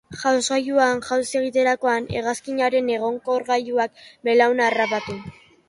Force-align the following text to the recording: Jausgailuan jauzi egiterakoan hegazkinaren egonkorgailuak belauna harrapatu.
Jausgailuan 0.19 1.01
jauzi 1.09 1.37
egiterakoan 1.41 2.09
hegazkinaren 2.15 2.91
egonkorgailuak 2.97 4.05
belauna 4.31 4.69
harrapatu. 4.73 5.23